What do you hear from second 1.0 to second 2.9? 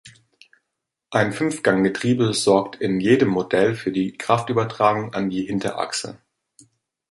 Ein Fünfgang-Getriebe sorgt